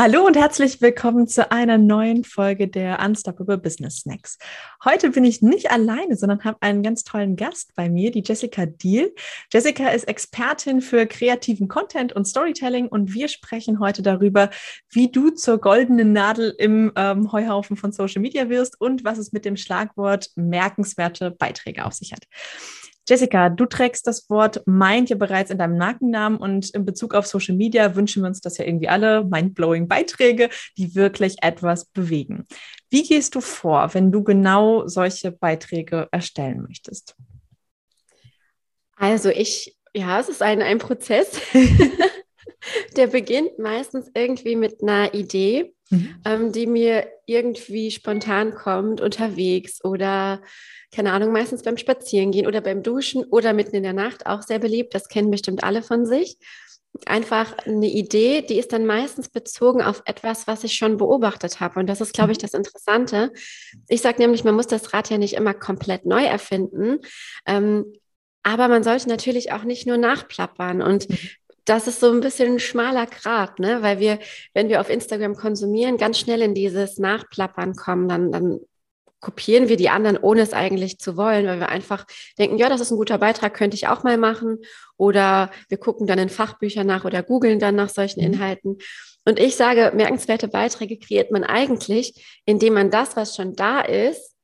[0.00, 4.38] Hallo und herzlich willkommen zu einer neuen Folge der Unstoppable Business Snacks.
[4.84, 8.64] Heute bin ich nicht alleine, sondern habe einen ganz tollen Gast bei mir, die Jessica
[8.64, 9.12] Deal.
[9.52, 14.50] Jessica ist Expertin für kreativen Content und Storytelling und wir sprechen heute darüber,
[14.88, 19.32] wie du zur goldenen Nadel im ähm, Heuhaufen von Social Media wirst und was es
[19.32, 22.22] mit dem Schlagwort merkenswerte Beiträge auf sich hat.
[23.08, 27.26] Jessica, du trägst das Wort Mind ja bereits in deinem Markennamen und in Bezug auf
[27.26, 32.46] Social Media wünschen wir uns das ja irgendwie alle, mindblowing Beiträge, die wirklich etwas bewegen.
[32.90, 37.16] Wie gehst du vor, wenn du genau solche Beiträge erstellen möchtest?
[38.96, 41.40] Also ich, ja, es ist ein, ein Prozess.
[42.96, 46.14] Der beginnt meistens irgendwie mit einer Idee, mhm.
[46.24, 50.40] ähm, die mir irgendwie spontan kommt, unterwegs oder
[50.90, 54.58] keine Ahnung, meistens beim Spazierengehen oder beim Duschen oder mitten in der Nacht auch sehr
[54.58, 54.94] beliebt.
[54.94, 56.38] Das kennen bestimmt alle von sich.
[57.04, 61.78] Einfach eine Idee, die ist dann meistens bezogen auf etwas, was ich schon beobachtet habe.
[61.78, 62.42] Und das ist, glaube ich, mhm.
[62.42, 63.32] das Interessante.
[63.88, 67.00] Ich sage nämlich, man muss das Rad ja nicht immer komplett neu erfinden.
[67.46, 67.92] Ähm,
[68.42, 70.80] aber man sollte natürlich auch nicht nur nachplappern.
[70.80, 71.18] Und mhm.
[71.68, 73.82] Das ist so ein bisschen ein schmaler Grat, ne?
[73.82, 74.18] weil wir,
[74.54, 78.60] wenn wir auf Instagram konsumieren, ganz schnell in dieses Nachplappern kommen, dann, dann
[79.20, 82.06] kopieren wir die anderen, ohne es eigentlich zu wollen, weil wir einfach
[82.38, 84.58] denken, ja, das ist ein guter Beitrag, könnte ich auch mal machen.
[84.96, 88.34] Oder wir gucken dann in Fachbüchern nach oder googeln dann nach solchen mhm.
[88.34, 88.78] Inhalten.
[89.24, 94.34] Und ich sage, merkenswerte Beiträge kreiert man eigentlich, indem man das, was schon da ist,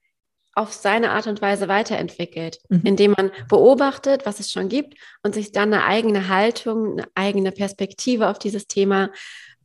[0.55, 2.83] auf seine Art und Weise weiterentwickelt, mhm.
[2.85, 7.53] indem man beobachtet, was es schon gibt und sich dann eine eigene Haltung, eine eigene
[7.53, 9.11] Perspektive auf dieses Thema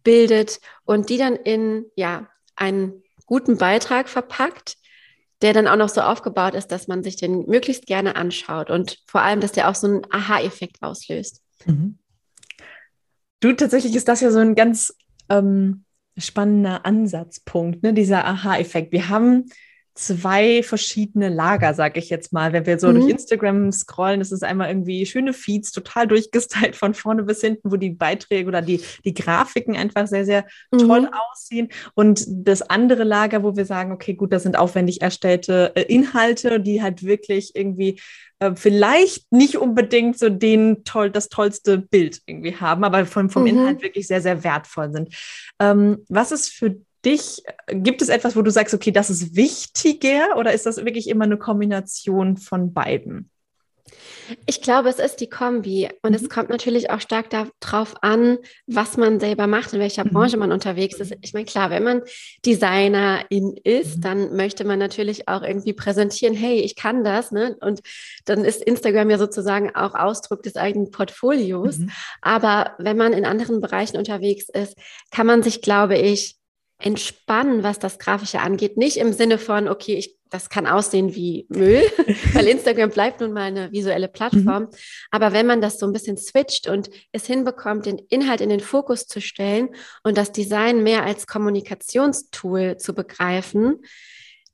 [0.03, 4.77] bildet und die dann in ja einen guten Beitrag verpackt,
[5.41, 8.97] der dann auch noch so aufgebaut ist, dass man sich den möglichst gerne anschaut und
[9.07, 11.41] vor allem, dass der auch so einen Aha-Effekt auslöst.
[11.65, 11.99] Mhm.
[13.39, 14.93] Du, tatsächlich ist das ja so ein ganz
[15.29, 15.85] ähm,
[16.17, 17.93] spannender Ansatzpunkt, ne?
[17.93, 18.91] dieser Aha-Effekt.
[18.91, 19.45] Wir haben
[19.99, 22.53] zwei verschiedene Lager, sage ich jetzt mal.
[22.53, 22.95] Wenn wir so mhm.
[22.95, 27.71] durch Instagram scrollen, ist es einmal irgendwie schöne Feeds, total durchgestylt von vorne bis hinten,
[27.71, 30.79] wo die Beiträge oder die, die Grafiken einfach sehr, sehr mhm.
[30.79, 31.69] toll aussehen.
[31.95, 36.61] Und das andere Lager, wo wir sagen, okay, gut, das sind aufwendig erstellte äh, Inhalte,
[36.61, 37.99] die halt wirklich irgendwie
[38.39, 43.43] äh, vielleicht nicht unbedingt so den toll, das tollste Bild irgendwie haben, aber vom, vom
[43.43, 43.49] mhm.
[43.49, 45.13] Inhalt wirklich sehr, sehr wertvoll sind.
[45.59, 50.37] Ähm, was ist für dich, gibt es etwas, wo du sagst, okay, das ist wichtiger
[50.37, 53.29] oder ist das wirklich immer eine Kombination von beiden?
[54.45, 56.15] Ich glaube, es ist die Kombi und mhm.
[56.15, 58.37] es kommt natürlich auch stark darauf an,
[58.67, 60.11] was man selber macht, in welcher mhm.
[60.11, 61.13] Branche man unterwegs ist.
[61.21, 62.01] Ich meine, klar, wenn man
[62.45, 64.01] Designerin ist, mhm.
[64.01, 67.57] dann möchte man natürlich auch irgendwie präsentieren, hey, ich kann das, ne?
[67.61, 67.81] Und
[68.25, 71.79] dann ist Instagram ja sozusagen auch Ausdruck des eigenen Portfolios.
[71.79, 71.91] Mhm.
[72.21, 74.77] Aber wenn man in anderen Bereichen unterwegs ist,
[75.11, 76.35] kann man sich, glaube ich,
[76.79, 78.77] entspannen, was das Grafische angeht.
[78.77, 81.83] Nicht im Sinne von, okay, ich, das kann aussehen wie Müll,
[82.33, 84.63] weil Instagram bleibt nun mal eine visuelle Plattform.
[84.63, 84.69] Mhm.
[85.11, 88.61] Aber wenn man das so ein bisschen switcht und es hinbekommt, den Inhalt in den
[88.61, 89.69] Fokus zu stellen
[90.03, 93.81] und das Design mehr als Kommunikationstool zu begreifen,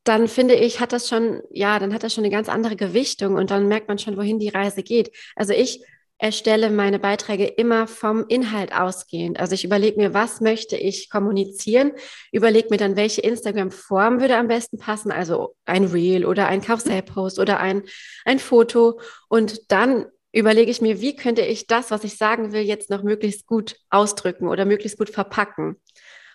[0.04, 3.36] dann finde ich, hat das schon, ja, dann hat das schon eine ganz andere Gewichtung
[3.36, 5.12] und dann merkt man schon, wohin die Reise geht.
[5.36, 5.84] Also ich
[6.18, 9.40] erstelle meine Beiträge immer vom Inhalt ausgehend.
[9.40, 11.92] Also ich überlege mir, was möchte ich kommunizieren,
[12.32, 17.38] überlege mir dann, welche Instagram-Form würde am besten passen, also ein Reel oder ein Karussellpost
[17.40, 17.84] oder ein,
[18.24, 19.00] ein Foto.
[19.28, 23.04] Und dann überlege ich mir, wie könnte ich das, was ich sagen will, jetzt noch
[23.04, 25.76] möglichst gut ausdrücken oder möglichst gut verpacken.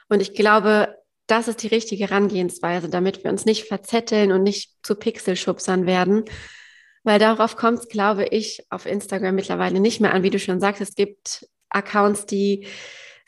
[0.08, 0.94] Und ich glaube,
[1.26, 6.24] das ist die richtige Herangehensweise, damit wir uns nicht verzetteln und nicht zu Pixelschubsern werden,
[7.02, 10.22] weil darauf kommt es, glaube ich, auf Instagram mittlerweile nicht mehr an.
[10.22, 12.66] Wie du schon sagst, es gibt Accounts, die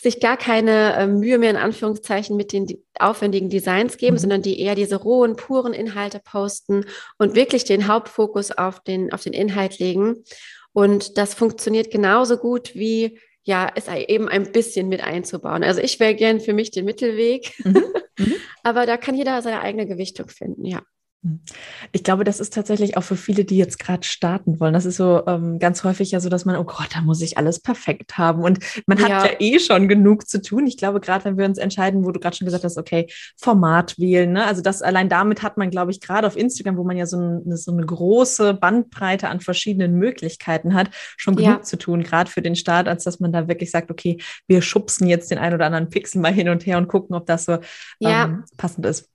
[0.02, 2.66] sich gar keine äh, Mühe mehr in Anführungszeichen mit den
[2.98, 4.18] aufwendigen Designs geben, mhm.
[4.18, 6.86] sondern die eher diese rohen, puren Inhalte posten
[7.18, 10.24] und wirklich den Hauptfokus auf den, auf den Inhalt legen.
[10.72, 15.64] Und das funktioniert genauso gut wie ja, es eben ein bisschen mit einzubauen.
[15.64, 17.84] Also ich wäre gern für mich den Mittelweg, mhm.
[18.18, 18.34] Mhm.
[18.62, 20.82] aber da kann jeder seine eigene Gewichtung finden, ja.
[21.24, 21.40] Hm.
[21.92, 24.74] Ich glaube, das ist tatsächlich auch für viele, die jetzt gerade starten wollen.
[24.74, 27.38] Das ist so ähm, ganz häufig ja so, dass man, oh Gott, da muss ich
[27.38, 28.42] alles perfekt haben.
[28.42, 30.66] Und man hat ja, ja eh schon genug zu tun.
[30.66, 33.98] Ich glaube, gerade wenn wir uns entscheiden, wo du gerade schon gesagt hast, okay, Format
[33.98, 34.32] wählen.
[34.32, 34.44] Ne?
[34.44, 37.18] Also das allein damit hat man, glaube ich, gerade auf Instagram, wo man ja so,
[37.18, 41.62] ein, so, eine große Bandbreite an verschiedenen Möglichkeiten hat, schon genug ja.
[41.62, 44.18] zu tun, gerade für den Start, als dass man da wirklich sagt, okay,
[44.48, 47.26] wir schubsen jetzt den ein oder anderen Pixel mal hin und her und gucken, ob
[47.26, 47.58] das so
[48.00, 48.24] ja.
[48.24, 49.11] ähm, passend ist.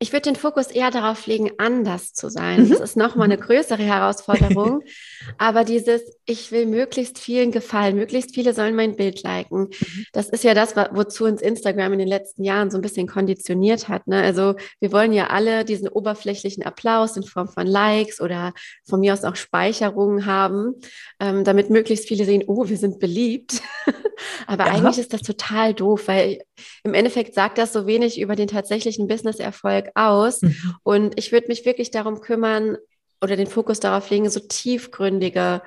[0.00, 2.64] Ich würde den Fokus eher darauf legen, anders zu sein.
[2.64, 2.70] Mhm.
[2.70, 3.42] Das ist nochmal eine mhm.
[3.42, 4.82] größere Herausforderung.
[5.38, 9.62] Aber dieses, ich will möglichst vielen gefallen, möglichst viele sollen mein Bild liken.
[9.62, 10.04] Mhm.
[10.12, 13.88] Das ist ja das, wozu uns Instagram in den letzten Jahren so ein bisschen konditioniert
[13.88, 14.06] hat.
[14.06, 14.22] Ne?
[14.22, 18.52] Also wir wollen ja alle diesen oberflächlichen Applaus in Form von Likes oder
[18.88, 20.74] von mir aus auch Speicherungen haben,
[21.18, 23.62] ähm, damit möglichst viele sehen, oh, wir sind beliebt.
[24.46, 24.72] Aber ja.
[24.72, 26.38] eigentlich ist das total doof, weil
[26.84, 30.42] im Endeffekt sagt das so wenig über den tatsächlichen Business-Erfolg aus.
[30.42, 30.74] Mhm.
[30.82, 32.76] Und ich würde mich wirklich darum kümmern
[33.20, 35.62] oder den Fokus darauf legen, so tiefgründige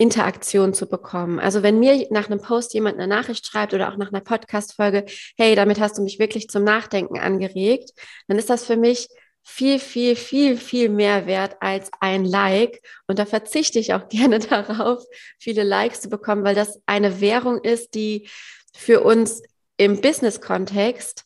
[0.00, 1.38] Interaktion zu bekommen.
[1.38, 5.04] Also wenn mir nach einem Post jemand eine Nachricht schreibt oder auch nach einer Podcast-Folge,
[5.36, 7.90] hey, damit hast du mich wirklich zum Nachdenken angeregt,
[8.26, 9.08] dann ist das für mich
[9.42, 12.80] viel, viel, viel, viel mehr wert als ein Like.
[13.08, 15.04] Und da verzichte ich auch gerne darauf,
[15.38, 18.28] viele Likes zu bekommen, weil das eine Währung ist, die
[18.74, 19.42] für uns
[19.76, 21.24] im Business-Kontext,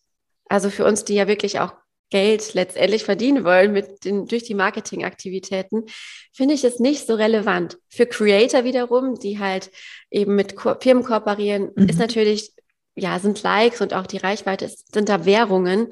[0.49, 1.75] also für uns, die ja wirklich auch
[2.10, 5.84] Geld letztendlich verdienen wollen mit den, durch die Marketingaktivitäten,
[6.32, 7.78] finde ich es nicht so relevant.
[7.88, 9.70] Für Creator wiederum, die halt
[10.10, 11.88] eben mit Ko Firmen kooperieren, mhm.
[11.88, 12.52] ist natürlich,
[12.94, 15.88] ja, sind Likes und auch die Reichweite ist, sind da Währungen,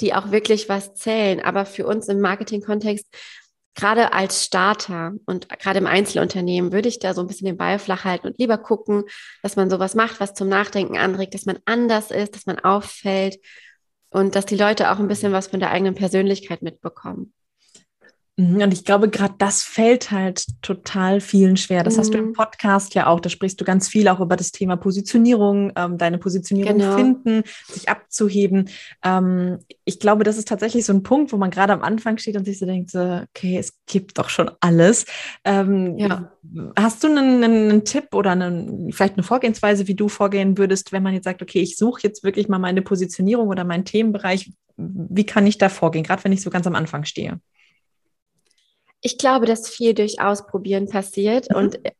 [0.00, 1.40] die auch wirklich was zählen.
[1.40, 3.06] Aber für uns im Marketing-Kontext
[3.74, 7.78] gerade als Starter und gerade im Einzelunternehmen würde ich da so ein bisschen den Ball
[7.78, 9.04] flach halten und lieber gucken,
[9.42, 13.38] dass man sowas macht, was zum Nachdenken anregt, dass man anders ist, dass man auffällt
[14.16, 17.34] und dass die Leute auch ein bisschen was von der eigenen Persönlichkeit mitbekommen.
[18.38, 21.82] Mhm, und ich glaube, gerade das fällt halt total vielen schwer.
[21.82, 22.00] Das mhm.
[22.00, 22.32] hast du im mhm.
[22.34, 23.20] Podcast ja auch.
[23.20, 26.96] Da sprichst du ganz viel auch über das Thema Positionierung, ähm, deine Positionierung genau.
[26.96, 28.68] finden, sich abzuheben.
[29.02, 32.36] Ähm, ich glaube, das ist tatsächlich so ein Punkt, wo man gerade am Anfang steht
[32.36, 35.06] und sich so denkt, so, okay, es gibt doch schon alles.
[35.44, 36.30] Ähm, ja.
[36.78, 41.02] Hast du einen, einen Tipp oder einen, vielleicht eine Vorgehensweise, wie du vorgehen würdest, wenn
[41.02, 44.52] man jetzt sagt, okay, ich suche jetzt wirklich mal meine Positionierung oder meinen Themenbereich?
[44.76, 47.40] Wie kann ich da vorgehen, gerade wenn ich so ganz am Anfang stehe?
[49.06, 51.48] Ich glaube, dass viel durch Ausprobieren passiert.
[51.48, 51.56] Mhm.
[51.56, 51.92] Und äh,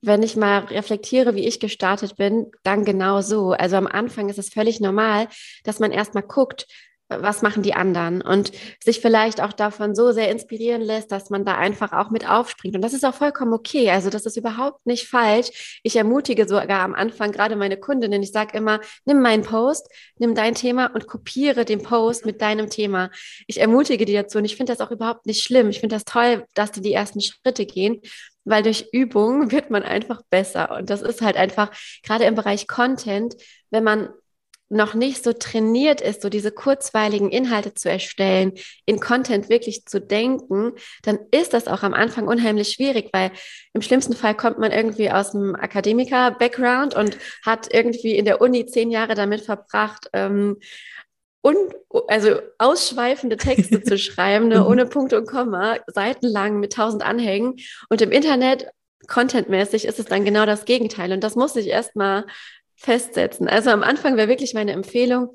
[0.00, 3.50] wenn ich mal reflektiere, wie ich gestartet bin, dann genau so.
[3.50, 5.28] Also am Anfang ist es völlig normal,
[5.64, 6.66] dass man erstmal guckt,
[7.08, 8.52] was machen die anderen und
[8.82, 12.74] sich vielleicht auch davon so sehr inspirieren lässt, dass man da einfach auch mit aufspringt.
[12.74, 13.90] Und das ist auch vollkommen okay.
[13.90, 15.80] Also das ist überhaupt nicht falsch.
[15.82, 18.22] Ich ermutige sogar am Anfang gerade meine Kundinnen.
[18.22, 22.70] Ich sage immer, nimm meinen Post, nimm dein Thema und kopiere den Post mit deinem
[22.70, 23.10] Thema.
[23.46, 25.68] Ich ermutige die dazu und ich finde das auch überhaupt nicht schlimm.
[25.68, 28.00] Ich finde das toll, dass die die ersten Schritte gehen
[28.46, 30.76] weil durch Übung wird man einfach besser.
[30.76, 31.70] Und das ist halt einfach
[32.02, 33.36] gerade im Bereich Content,
[33.70, 34.10] wenn man
[34.68, 38.52] noch nicht so trainiert ist, so diese kurzweiligen Inhalte zu erstellen,
[38.86, 40.72] in Content wirklich zu denken,
[41.02, 43.30] dann ist das auch am Anfang unheimlich schwierig, weil
[43.72, 48.66] im schlimmsten Fall kommt man irgendwie aus einem Akademiker-Background und hat irgendwie in der Uni
[48.66, 50.56] zehn Jahre damit verbracht, ähm,
[51.44, 51.58] und
[52.08, 57.56] also ausschweifende Texte zu schreiben, ne, ohne Punkte und Komma, seitenlang mit tausend Anhängen.
[57.90, 58.68] Und im Internet
[59.08, 61.12] contentmäßig ist es dann genau das Gegenteil.
[61.12, 62.24] Und das muss ich erstmal
[62.76, 63.48] festsetzen.
[63.48, 65.34] Also am Anfang wäre wirklich meine Empfehlung,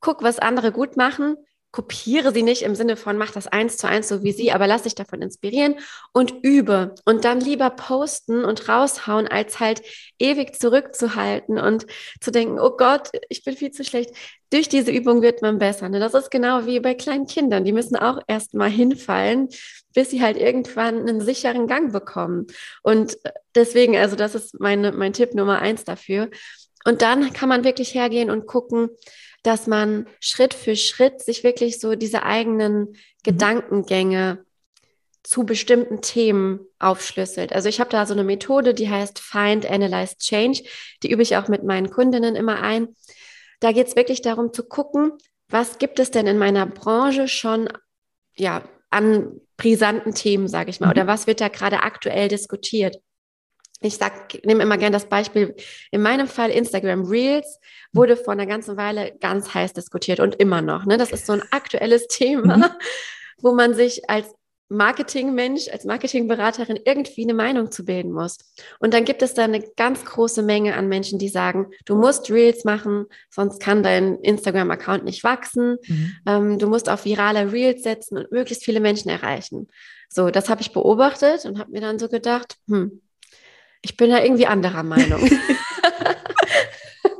[0.00, 1.36] guck, was andere gut machen,
[1.74, 4.68] kopiere sie nicht im Sinne von, mach das eins zu eins so wie sie, aber
[4.68, 5.74] lass dich davon inspirieren
[6.12, 9.82] und übe und dann lieber posten und raushauen, als halt
[10.20, 11.86] ewig zurückzuhalten und
[12.20, 14.14] zu denken, oh Gott, ich bin viel zu schlecht.
[14.52, 15.88] Durch diese Übung wird man besser.
[15.88, 15.98] Ne?
[15.98, 17.64] Das ist genau wie bei kleinen Kindern.
[17.64, 19.48] Die müssen auch erst mal hinfallen,
[19.94, 22.46] bis sie halt irgendwann einen sicheren Gang bekommen.
[22.84, 23.18] Und
[23.56, 26.30] deswegen, also das ist meine, mein Tipp Nummer eins dafür.
[26.84, 28.90] Und dann kann man wirklich hergehen und gucken,
[29.42, 32.96] dass man Schritt für Schritt sich wirklich so diese eigenen mhm.
[33.22, 34.44] Gedankengänge
[35.22, 37.52] zu bestimmten Themen aufschlüsselt.
[37.54, 40.62] Also ich habe da so eine Methode, die heißt Find, Analyze, Change.
[41.02, 42.88] Die übe ich auch mit meinen Kundinnen immer ein.
[43.60, 45.12] Da geht es wirklich darum zu gucken,
[45.48, 47.70] was gibt es denn in meiner Branche schon
[48.36, 50.92] ja, an brisanten Themen, sage ich mal, mhm.
[50.92, 52.96] oder was wird da gerade aktuell diskutiert
[53.84, 55.54] ich sag, nehme immer gerne das Beispiel,
[55.90, 57.60] in meinem Fall Instagram Reels
[57.92, 60.86] wurde vor einer ganzen Weile ganz heiß diskutiert und immer noch.
[60.86, 60.96] Ne?
[60.96, 62.64] Das ist so ein aktuelles Thema, mhm.
[63.38, 64.34] wo man sich als
[64.70, 68.38] Marketingmensch, als Marketingberaterin irgendwie eine Meinung zu bilden muss.
[68.80, 72.30] Und dann gibt es da eine ganz große Menge an Menschen, die sagen, du musst
[72.30, 75.76] Reels machen, sonst kann dein Instagram-Account nicht wachsen.
[75.86, 76.16] Mhm.
[76.26, 79.68] Ähm, du musst auf virale Reels setzen und möglichst viele Menschen erreichen.
[80.08, 83.02] So, das habe ich beobachtet und habe mir dann so gedacht, hm,
[83.84, 85.20] ich bin da irgendwie anderer Meinung.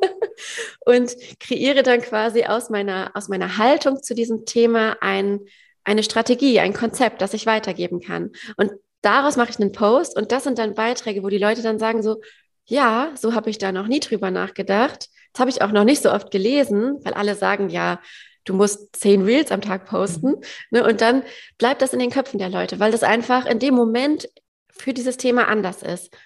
[0.86, 5.40] und kreiere dann quasi aus meiner, aus meiner Haltung zu diesem Thema ein,
[5.84, 8.32] eine Strategie, ein Konzept, das ich weitergeben kann.
[8.56, 11.78] Und daraus mache ich einen Post und das sind dann Beiträge, wo die Leute dann
[11.78, 12.20] sagen so,
[12.64, 15.08] ja, so habe ich da noch nie drüber nachgedacht.
[15.34, 18.00] Das habe ich auch noch nicht so oft gelesen, weil alle sagen ja,
[18.46, 20.28] du musst zehn Reels am Tag posten.
[20.28, 20.40] Mhm.
[20.70, 20.84] Ne?
[20.84, 21.24] Und dann
[21.58, 24.30] bleibt das in den Köpfen der Leute, weil das einfach in dem Moment
[24.70, 26.16] für dieses Thema anders ist.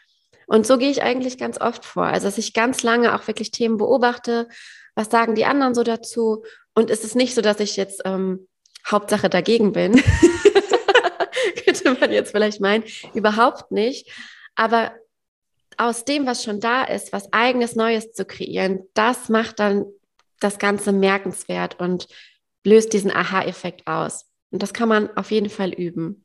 [0.49, 2.07] Und so gehe ich eigentlich ganz oft vor.
[2.07, 4.49] Also, dass ich ganz lange auch wirklich Themen beobachte,
[4.95, 6.43] was sagen die anderen so dazu.
[6.75, 8.49] Und es ist nicht so, dass ich jetzt ähm,
[8.87, 10.03] Hauptsache dagegen bin.
[11.65, 12.85] Könnte man jetzt vielleicht meinen.
[13.15, 14.11] Überhaupt nicht.
[14.55, 14.93] Aber
[15.77, 19.85] aus dem, was schon da ist, was eigenes Neues zu kreieren, das macht dann
[20.41, 22.09] das Ganze merkenswert und
[22.65, 24.27] löst diesen Aha-Effekt aus.
[24.51, 26.25] Und das kann man auf jeden Fall üben.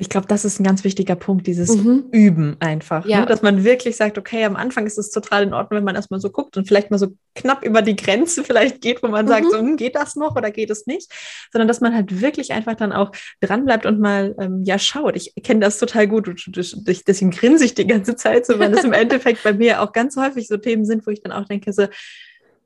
[0.00, 2.04] Ich glaube, das ist ein ganz wichtiger Punkt, dieses mhm.
[2.10, 3.04] Üben einfach.
[3.04, 3.10] Ne?
[3.10, 3.20] Ja.
[3.20, 3.26] Ne?
[3.26, 6.20] Dass man wirklich sagt, okay, am Anfang ist es total in Ordnung, wenn man erstmal
[6.20, 9.28] so guckt und vielleicht mal so knapp über die Grenze vielleicht geht, wo man mhm.
[9.28, 11.12] sagt, so, hm, geht das noch oder geht es nicht?
[11.52, 15.16] Sondern dass man halt wirklich einfach dann auch dranbleibt und mal ähm, ja schaut.
[15.16, 16.28] Ich kenne das total gut.
[16.28, 19.92] Und deswegen grinse ich die ganze Zeit so, weil das im Endeffekt bei mir auch
[19.92, 21.86] ganz häufig so Themen sind, wo ich dann auch denke, so,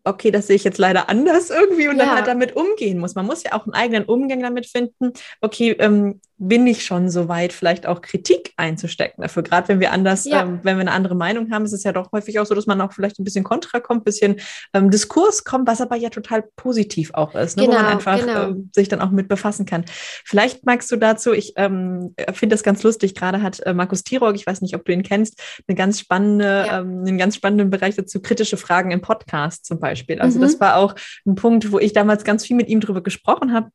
[0.05, 2.05] okay, das sehe ich jetzt leider anders irgendwie und ja.
[2.05, 3.15] dann halt damit umgehen muss.
[3.15, 5.13] Man muss ja auch einen eigenen Umgang damit finden.
[5.41, 9.43] Okay, ähm, bin ich schon so weit, vielleicht auch Kritik einzustecken dafür.
[9.45, 10.43] Gerade wenn wir anders, ja.
[10.43, 12.67] ähm, wenn wir eine andere Meinung haben, ist es ja doch häufig auch so, dass
[12.67, 14.37] man auch vielleicht ein bisschen Kontra kommt, ein bisschen
[14.73, 17.65] ähm, Diskurs kommt, was aber ja total positiv auch ist, ne?
[17.65, 18.49] genau, wo man genau, einfach genau.
[18.49, 19.85] ähm, sich dann auch mit befassen kann.
[20.25, 24.35] Vielleicht magst du dazu, ich ähm, finde das ganz lustig, gerade hat äh, Markus Tirog,
[24.35, 26.81] ich weiß nicht, ob du ihn kennst, eine ganz spannende, ja.
[26.81, 30.21] ähm, einen ganz spannenden Bereich dazu, kritische Fragen im Podcast zum Beispiel.
[30.21, 30.43] Also mhm.
[30.43, 33.69] das war auch ein Punkt, wo ich damals ganz viel mit ihm drüber gesprochen habe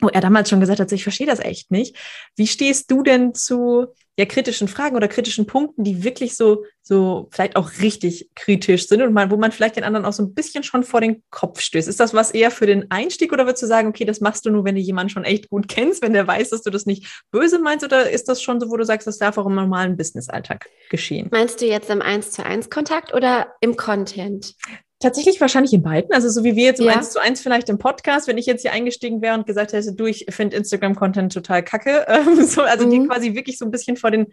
[0.00, 1.96] wo er damals schon gesagt hat, ich verstehe das echt nicht.
[2.36, 3.86] Wie stehst du denn zu
[4.18, 9.00] ja, kritischen Fragen oder kritischen Punkten, die wirklich so, so vielleicht auch richtig kritisch sind
[9.00, 11.60] und mal, wo man vielleicht den anderen auch so ein bisschen schon vor den Kopf
[11.60, 11.88] stößt?
[11.88, 14.50] Ist das was eher für den Einstieg oder würdest du sagen, okay, das machst du
[14.50, 17.24] nur, wenn du jemanden schon echt gut kennst, wenn der weiß, dass du das nicht
[17.30, 19.96] böse meinst oder ist das schon so, wo du sagst, das darf auch im normalen
[19.96, 21.28] Business-Alltag geschehen?
[21.30, 24.54] Meinst du jetzt im 1 zu 1 Kontakt oder im Content?
[25.02, 26.12] Tatsächlich wahrscheinlich in beiden.
[26.12, 26.92] Also so wie wir jetzt im ja.
[26.92, 29.92] 1 zu 1 vielleicht im Podcast, wenn ich jetzt hier eingestiegen wäre und gesagt hätte,
[29.92, 32.06] du, ich finde Instagram-Content total kacke.
[32.12, 32.90] Ähm, so, also mhm.
[32.90, 34.26] die quasi wirklich so ein bisschen vor den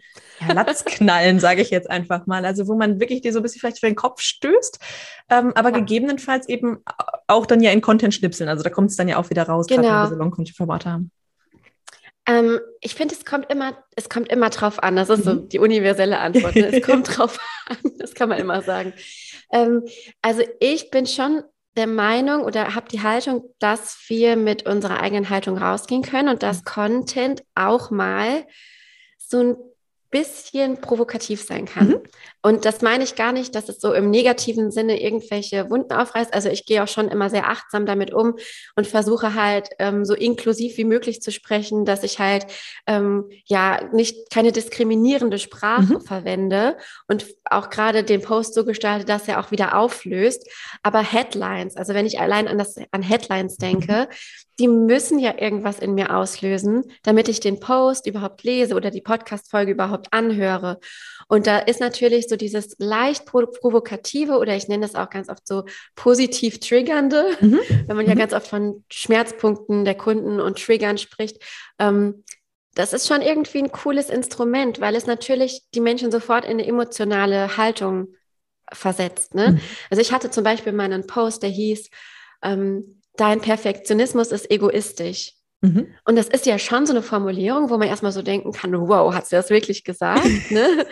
[0.46, 2.44] ja, Latz knallen, sage ich jetzt einfach mal.
[2.44, 4.78] Also wo man wirklich dir so ein bisschen vielleicht für den Kopf stößt,
[5.30, 5.78] ähm, aber ja.
[5.78, 6.78] gegebenenfalls eben
[7.26, 8.50] auch dann ja in Content schnipseln.
[8.50, 9.82] Also da kommt es dann ja auch wieder raus, genau.
[9.82, 11.10] gerade wenn wir so Long-Content-Formate haben.
[12.30, 14.94] Ähm, ich finde, es kommt immer, es kommt immer drauf an.
[14.94, 15.48] Das ist so mhm.
[15.48, 16.54] die universelle Antwort.
[16.54, 16.66] Ne?
[16.66, 17.76] Es kommt drauf an.
[17.98, 18.92] Das kann man immer sagen.
[19.52, 19.84] Ähm,
[20.22, 21.42] also ich bin schon
[21.76, 26.42] der Meinung oder habe die Haltung, dass wir mit unserer eigenen Haltung rausgehen können und
[26.42, 26.62] dass.
[26.64, 28.46] Content auch mal
[29.18, 29.56] so ein
[30.10, 31.88] bisschen provokativ sein kann.
[31.88, 32.00] Mhm.
[32.42, 36.32] Und das meine ich gar nicht, dass es so im negativen Sinne irgendwelche Wunden aufreißt.
[36.32, 38.36] Also ich gehe auch schon immer sehr achtsam damit um
[38.76, 42.46] und versuche halt ähm, so inklusiv wie möglich zu sprechen, dass ich halt
[42.86, 46.00] ähm, ja nicht keine diskriminierende Sprache mhm.
[46.00, 46.76] verwende
[47.08, 50.48] und auch gerade den Post so gestalte, dass er auch wieder auflöst.
[50.82, 54.08] Aber Headlines, also wenn ich allein an das an Headlines denke,
[54.60, 59.00] die müssen ja irgendwas in mir auslösen, damit ich den Post überhaupt lese oder die
[59.00, 60.78] Podcast-Folge überhaupt anhöre.
[61.28, 65.46] Und da ist natürlich so dieses leicht provokative oder ich nenne das auch ganz oft
[65.46, 67.58] so positiv triggernde, mhm.
[67.86, 68.18] wenn man ja mhm.
[68.18, 71.42] ganz oft von Schmerzpunkten der Kunden und Triggern spricht.
[71.78, 72.24] Ähm,
[72.74, 76.66] das ist schon irgendwie ein cooles Instrument, weil es natürlich die Menschen sofort in eine
[76.66, 78.14] emotionale Haltung
[78.72, 79.34] versetzt.
[79.34, 79.52] Ne?
[79.52, 79.60] Mhm.
[79.90, 81.90] Also ich hatte zum Beispiel mal einen Post, der hieß,
[82.42, 85.34] ähm, dein Perfektionismus ist egoistisch.
[85.62, 85.88] Mhm.
[86.04, 89.12] Und das ist ja schon so eine Formulierung, wo man erstmal so denken kann, wow,
[89.12, 90.24] hat sie das wirklich gesagt?
[90.50, 90.86] ne?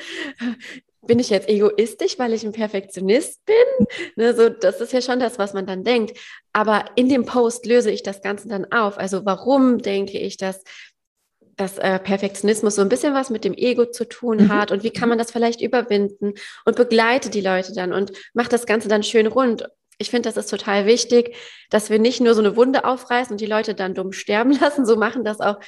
[1.08, 3.86] Bin ich jetzt egoistisch, weil ich ein Perfektionist bin?
[4.14, 6.16] Ne, so, das ist ja schon das, was man dann denkt.
[6.52, 8.98] Aber in dem Post löse ich das Ganze dann auf.
[8.98, 10.62] Also warum denke ich, dass
[11.56, 14.48] dass äh, Perfektionismus so ein bisschen was mit dem Ego zu tun mhm.
[14.48, 16.34] hat und wie kann man das vielleicht überwinden
[16.64, 20.36] und begleite die Leute dann und macht das Ganze dann schön rund ich finde, das
[20.36, 21.34] ist total wichtig,
[21.70, 24.86] dass wir nicht nur so eine Wunde aufreißen und die Leute dann dumm sterben lassen.
[24.86, 25.58] So machen das auch,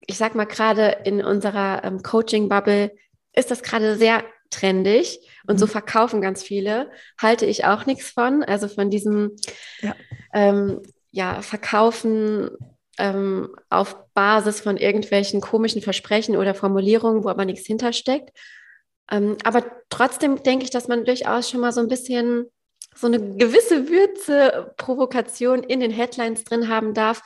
[0.00, 2.92] ich sag mal, gerade in unserer ähm, Coaching-Bubble
[3.34, 5.70] ist das gerade sehr trendig und so mhm.
[5.70, 6.90] verkaufen ganz viele.
[7.20, 8.42] Halte ich auch nichts von.
[8.42, 9.36] Also von diesem
[9.80, 9.94] ja.
[10.32, 12.50] Ähm, ja Verkaufen
[12.98, 18.30] ähm, auf Basis von irgendwelchen komischen Versprechen oder Formulierungen, wo aber nichts hintersteckt.
[19.10, 22.46] Ähm, aber trotzdem denke ich, dass man durchaus schon mal so ein bisschen
[22.94, 27.22] so eine gewisse Würze, Provokation in den Headlines drin haben darf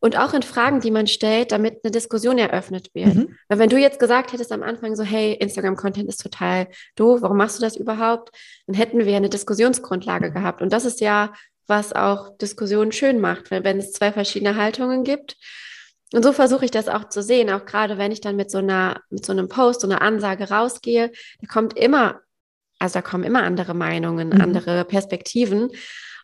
[0.00, 3.14] und auch in Fragen, die man stellt, damit eine Diskussion eröffnet wird.
[3.14, 3.36] Mhm.
[3.48, 7.36] Weil wenn du jetzt gesagt hättest am Anfang so, hey, Instagram-Content ist total doof, warum
[7.36, 8.30] machst du das überhaupt?
[8.66, 10.62] Dann hätten wir eine Diskussionsgrundlage gehabt.
[10.62, 11.32] Und das ist ja,
[11.66, 15.36] was auch Diskussionen schön macht, weil wenn es zwei verschiedene Haltungen gibt.
[16.12, 18.58] Und so versuche ich das auch zu sehen, auch gerade wenn ich dann mit so
[18.58, 21.10] einer, mit so einem Post, so einer Ansage rausgehe,
[21.40, 22.20] da kommt immer
[22.78, 24.40] also da kommen immer andere Meinungen, mhm.
[24.40, 25.70] andere Perspektiven.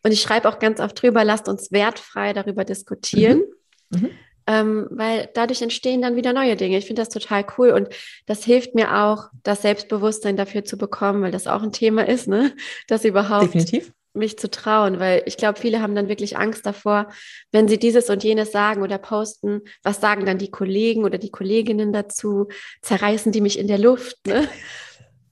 [0.05, 3.39] Und ich schreibe auch ganz oft drüber, lasst uns wertfrei darüber diskutieren.
[3.39, 3.45] Mhm.
[3.93, 4.11] Mhm.
[4.49, 6.77] Ähm, weil dadurch entstehen dann wieder neue Dinge.
[6.77, 7.89] Ich finde das total cool und
[8.27, 12.27] das hilft mir auch, das Selbstbewusstsein dafür zu bekommen, weil das auch ein Thema ist,
[12.27, 12.53] ne?
[12.89, 17.09] Das überhaupt Definitiv mich zu trauen, weil ich glaube, viele haben dann wirklich Angst davor,
[17.51, 21.31] wenn sie dieses und jenes sagen oder posten, was sagen dann die Kollegen oder die
[21.31, 22.49] Kolleginnen dazu?
[22.83, 24.27] Zerreißen die mich in der Luft?
[24.27, 24.49] Ne?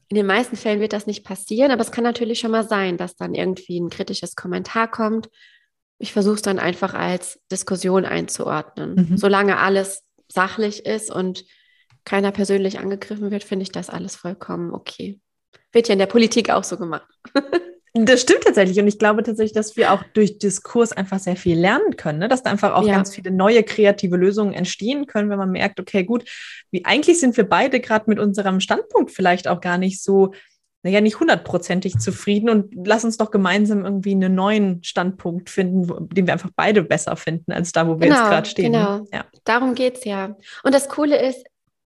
[0.09, 2.97] In den meisten Fällen wird das nicht passieren, aber es kann natürlich schon mal sein,
[2.97, 5.29] dass dann irgendwie ein kritisches Kommentar kommt.
[6.01, 8.95] Ich versuche es dann einfach als Diskussion einzuordnen.
[9.11, 9.17] Mhm.
[9.17, 11.45] Solange alles sachlich ist und
[12.05, 15.21] keiner persönlich angegriffen wird, finde ich das alles vollkommen okay.
[15.73, 17.07] Wird ja in der Politik auch so gemacht.
[17.93, 18.79] Das stimmt tatsächlich.
[18.79, 22.29] Und ich glaube tatsächlich, dass wir auch durch Diskurs einfach sehr viel lernen können, ne?
[22.29, 22.95] dass da einfach auch ja.
[22.95, 26.25] ganz viele neue kreative Lösungen entstehen können, wenn man merkt, okay, gut,
[26.71, 30.33] wie eigentlich sind wir beide gerade mit unserem Standpunkt vielleicht auch gar nicht so,
[30.83, 36.27] naja, nicht hundertprozentig zufrieden und lass uns doch gemeinsam irgendwie einen neuen Standpunkt finden, den
[36.27, 38.73] wir einfach beide besser finden, als da, wo wir genau, jetzt gerade stehen.
[38.73, 38.79] Ne?
[38.79, 39.27] Genau, ja.
[39.45, 40.37] darum geht es ja.
[40.63, 41.45] Und das Coole ist,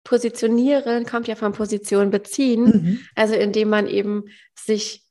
[0.04, 3.00] Positionieren kommt ja von Position beziehen, mhm.
[3.14, 5.02] also indem man eben sich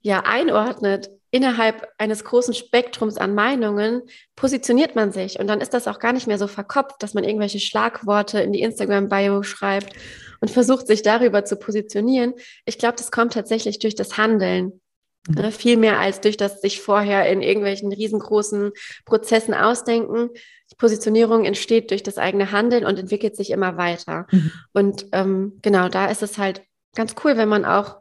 [0.00, 4.00] ja einordnet innerhalb eines großen Spektrums an Meinungen,
[4.36, 5.38] positioniert man sich.
[5.38, 8.52] Und dann ist das auch gar nicht mehr so verkopft, dass man irgendwelche Schlagworte in
[8.52, 9.92] die Instagram-Bio schreibt
[10.40, 12.34] und versucht, sich darüber zu positionieren.
[12.64, 14.80] Ich glaube, das kommt tatsächlich durch das Handeln.
[15.28, 15.34] Mhm.
[15.34, 18.72] Ne, viel mehr als durch das sich vorher in irgendwelchen riesengroßen
[19.04, 20.30] Prozessen ausdenken.
[20.70, 24.26] Die Positionierung entsteht durch das eigene Handeln und entwickelt sich immer weiter.
[24.30, 24.52] Mhm.
[24.72, 26.62] Und ähm, genau, da ist es halt
[26.94, 27.98] ganz cool, wenn man auch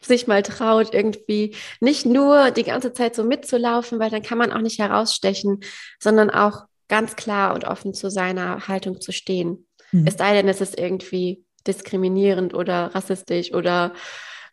[0.00, 4.52] sich mal traut, irgendwie nicht nur die ganze Zeit so mitzulaufen, weil dann kann man
[4.52, 5.60] auch nicht herausstechen,
[5.98, 9.66] sondern auch ganz klar und offen zu seiner Haltung zu stehen.
[9.92, 10.06] Mhm.
[10.06, 13.92] Es sei denn, es ist irgendwie diskriminierend oder rassistisch oder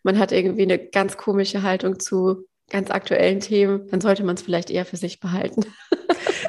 [0.02, 4.42] man hat irgendwie eine ganz komische Haltung zu ganz aktuellen Themen, dann sollte man es
[4.42, 5.64] vielleicht eher für sich behalten.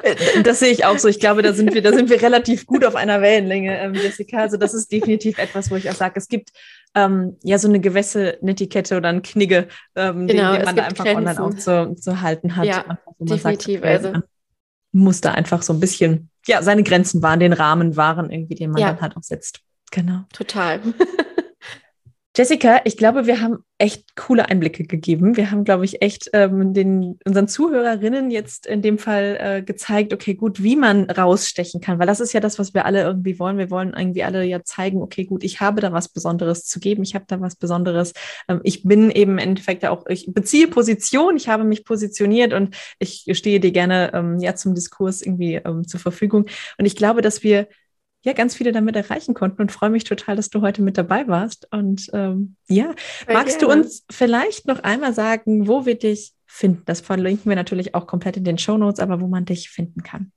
[0.02, 1.08] Äh, das sehe ich auch so.
[1.08, 4.38] Ich glaube, da sind wir, da sind wir relativ gut auf einer Wellenlänge, ähm, Jessica.
[4.38, 6.50] Also das ist definitiv etwas, wo ich auch sage, es gibt
[6.94, 10.84] ähm, ja so eine gewisse Netiquette oder ein Knigge, ähm, genau, den, den man da
[10.84, 11.18] einfach Grenzen.
[11.18, 12.64] online auch zu, zu halten hat.
[12.64, 13.42] Ja, definitiv.
[13.42, 14.12] Sagt, okay, also
[14.92, 18.70] muss da einfach so ein bisschen, ja, seine Grenzen wahren, den Rahmen wahren, irgendwie, den
[18.70, 18.92] man ja.
[18.92, 19.60] dann halt auch setzt.
[19.90, 20.24] Genau.
[20.32, 20.80] Total.
[22.36, 25.36] Jessica, ich glaube, wir haben echt coole Einblicke gegeben.
[25.36, 30.12] Wir haben, glaube ich, echt ähm, den, unseren Zuhörerinnen jetzt in dem Fall äh, gezeigt,
[30.14, 33.40] okay, gut, wie man rausstechen kann, weil das ist ja das, was wir alle irgendwie
[33.40, 33.58] wollen.
[33.58, 37.02] Wir wollen irgendwie alle ja zeigen, okay, gut, ich habe da was Besonderes zu geben,
[37.02, 38.12] ich habe da was Besonderes.
[38.46, 42.76] Ähm, ich bin eben im Endeffekt auch, ich beziehe Position, ich habe mich positioniert und
[43.00, 46.46] ich stehe dir gerne ähm, ja zum Diskurs irgendwie ähm, zur Verfügung.
[46.78, 47.66] Und ich glaube, dass wir
[48.22, 51.26] ja ganz viele damit erreichen konnten und freue mich total, dass du heute mit dabei
[51.28, 51.68] warst.
[51.72, 52.94] Und ähm, ja,
[53.26, 53.74] Sehr magst gerne.
[53.74, 56.82] du uns vielleicht noch einmal sagen, wo wir dich finden?
[56.84, 60.02] Das verlinken wir natürlich auch komplett in den Show Notes, aber wo man dich finden
[60.02, 60.32] kann.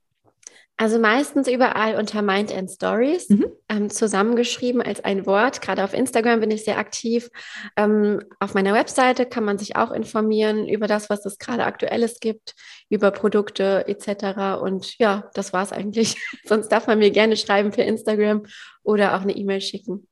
[0.76, 3.46] Also meistens überall unter Mind and Stories, mhm.
[3.68, 5.62] ähm, zusammengeschrieben als ein Wort.
[5.62, 7.30] Gerade auf Instagram bin ich sehr aktiv.
[7.76, 12.18] Ähm, auf meiner Webseite kann man sich auch informieren über das, was es gerade aktuelles
[12.18, 12.56] gibt,
[12.88, 14.60] über Produkte etc.
[14.60, 16.16] Und ja, das war es eigentlich.
[16.44, 18.42] Sonst darf man mir gerne schreiben für Instagram
[18.82, 20.08] oder auch eine E-Mail schicken.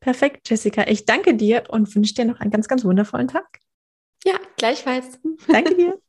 [0.00, 0.86] Perfekt, Jessica.
[0.86, 3.60] Ich danke dir und wünsche dir noch einen ganz, ganz wundervollen Tag.
[4.24, 5.18] Ja, gleichfalls.
[5.46, 5.98] Danke dir.